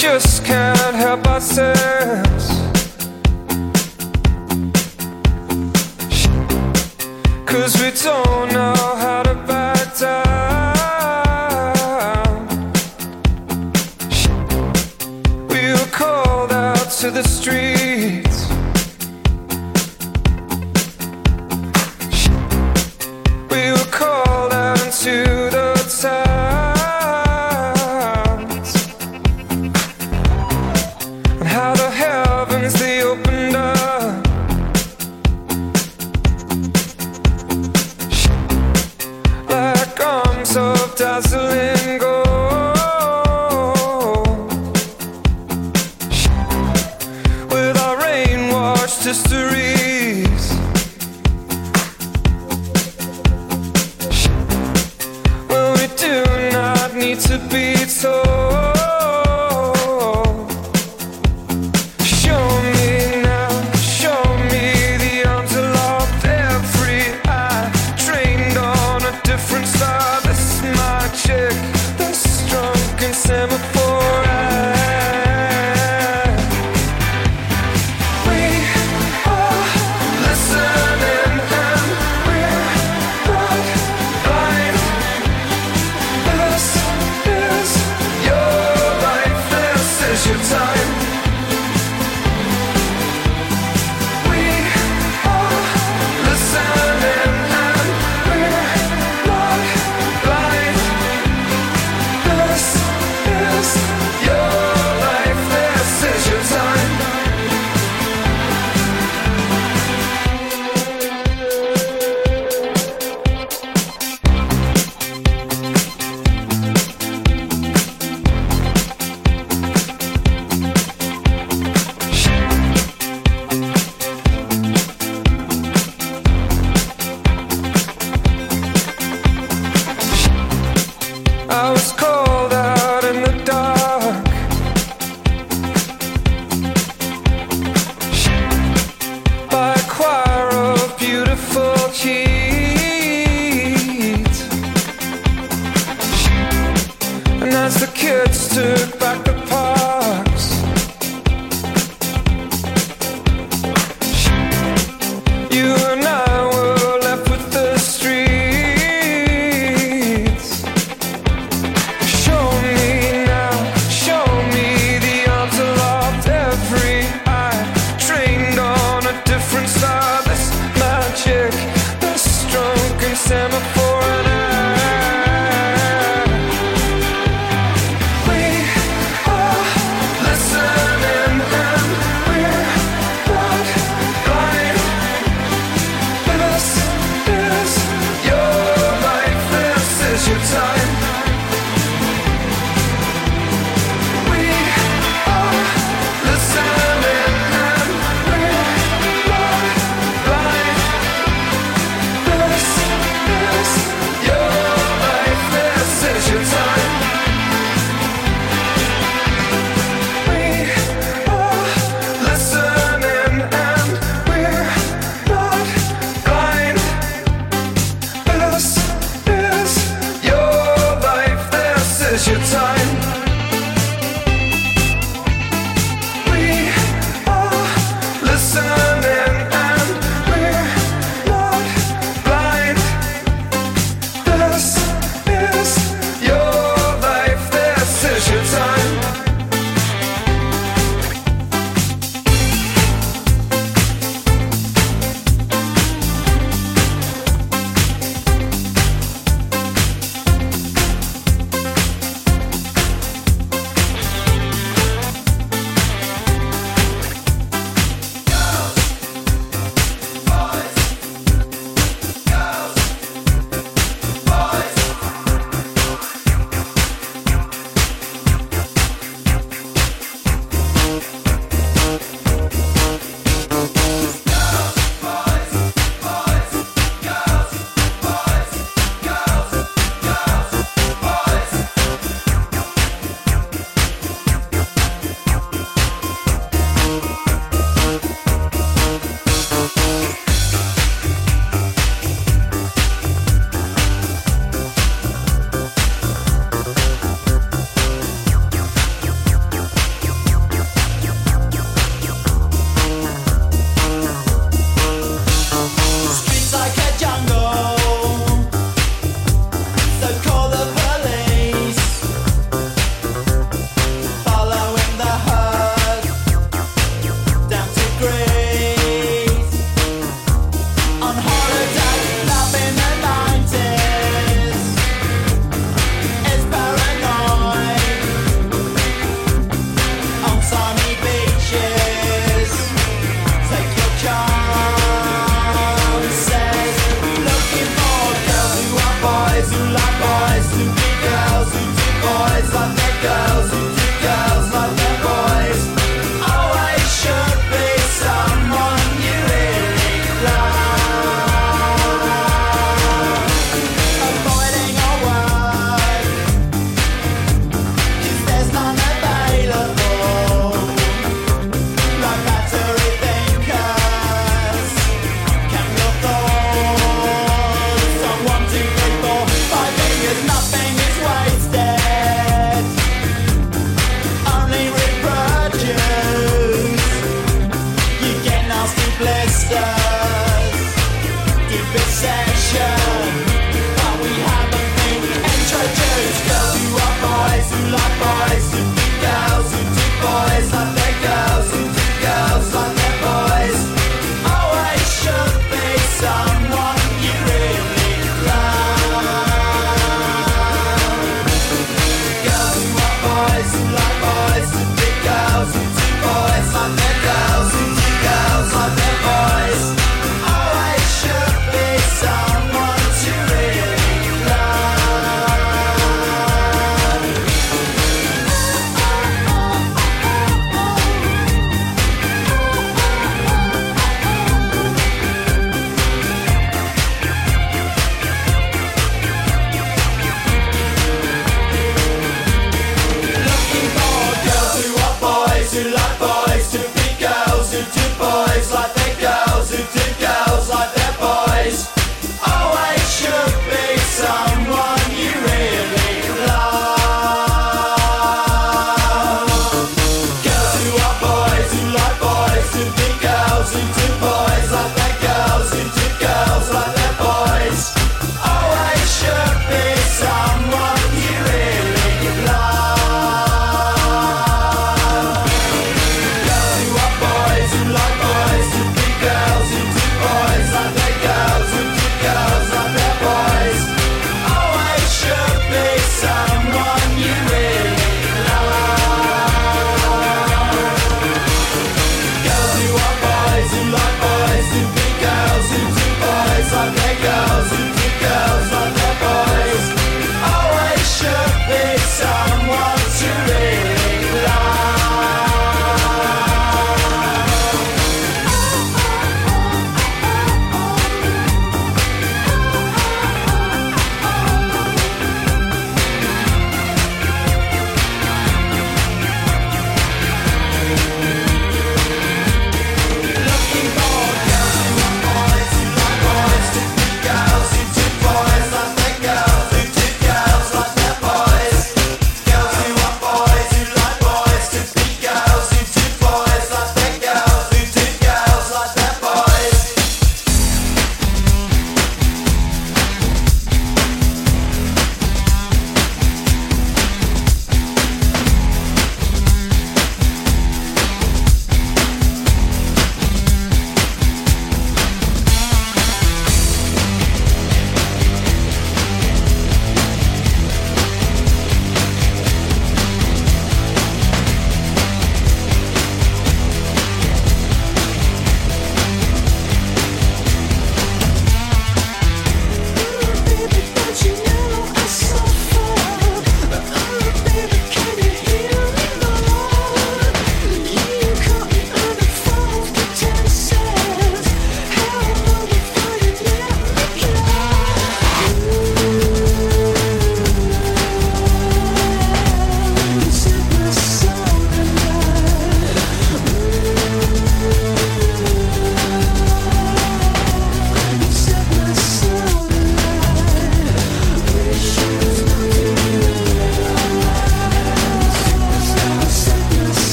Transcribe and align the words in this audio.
just 0.00 0.42
can't 0.46 0.59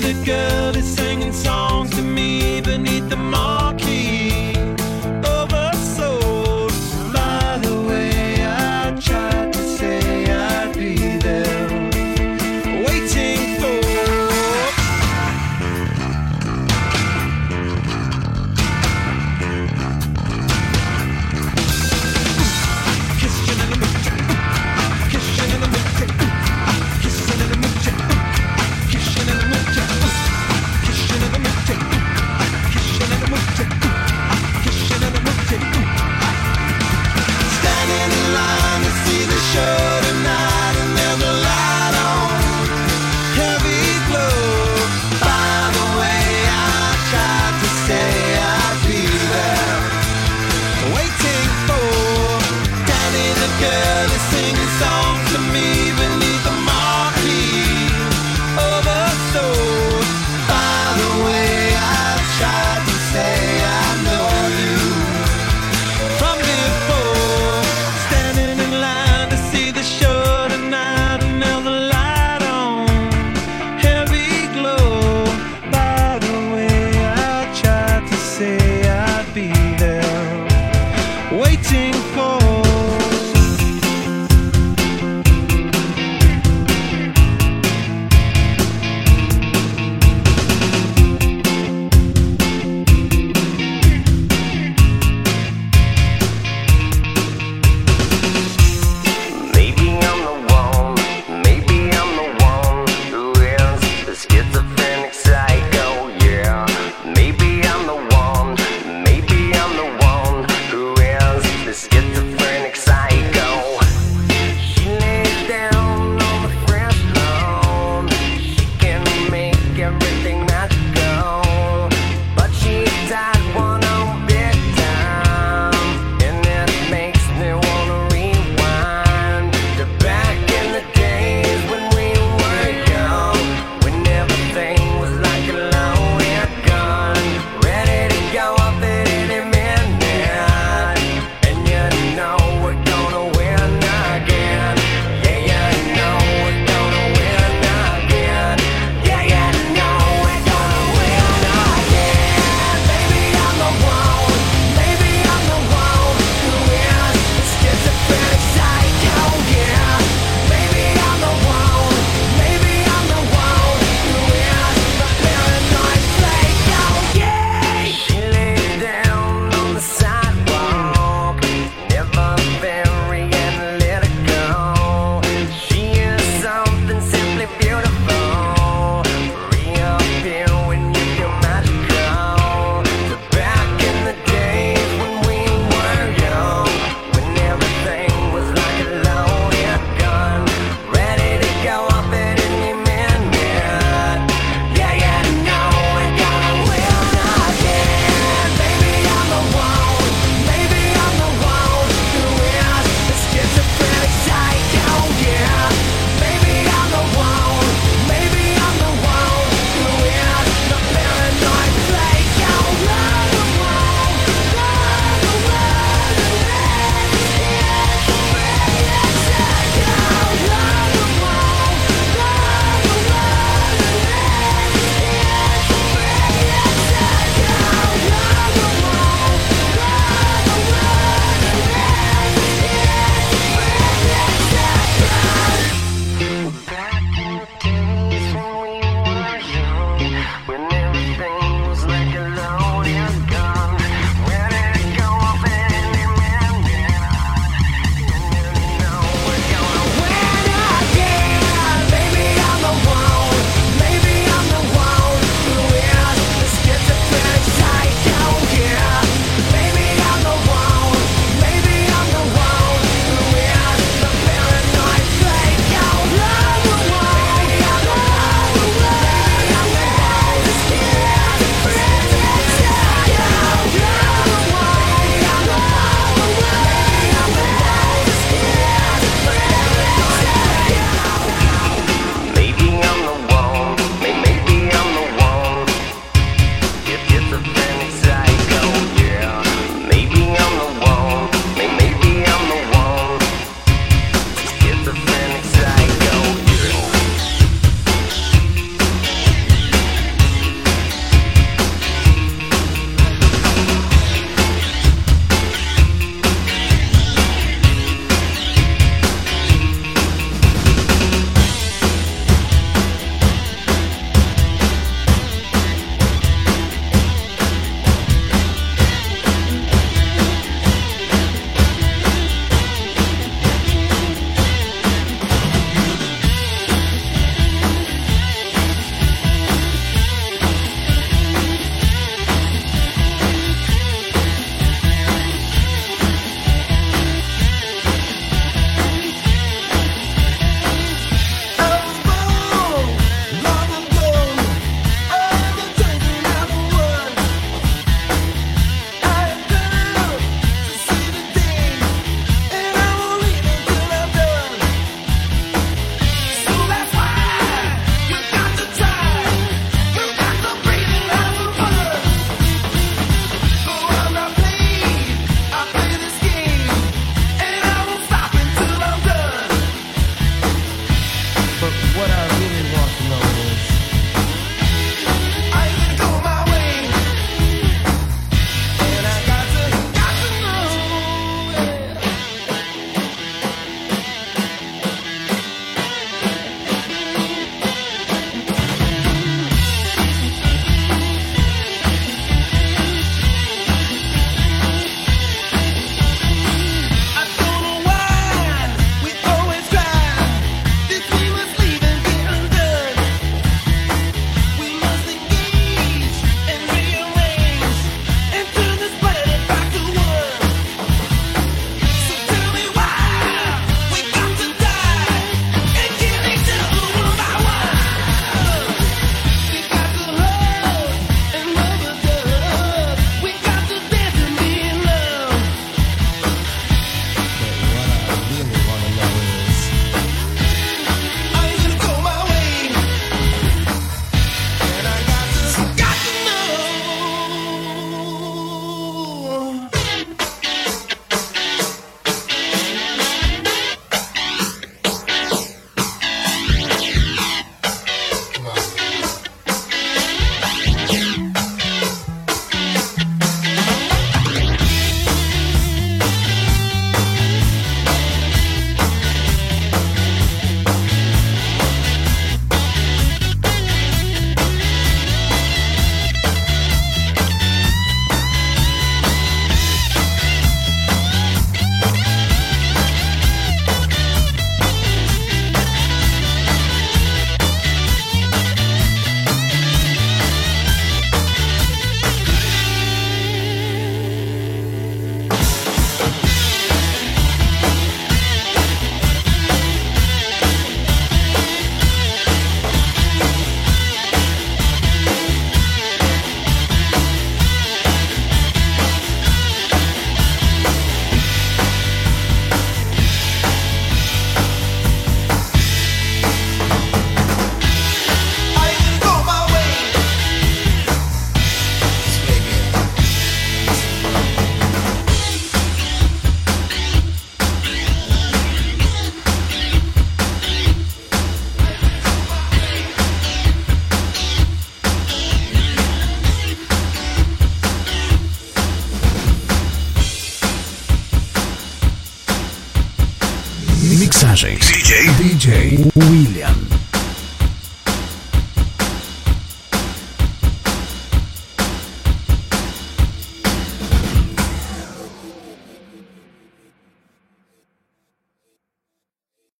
the 0.00 0.14
girl 0.24 0.76
is 0.76 0.96
singing 0.96 1.32
songs 1.32 1.90
to 1.90 2.02
me 2.02 2.60
beneath 2.60 3.08
the 3.08 3.16
moon. 3.16 3.59